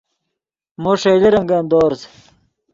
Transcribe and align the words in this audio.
مو 0.81 0.91
ݰئیلے 1.01 1.29
رنگن 1.35 1.63
دورز 1.71 2.01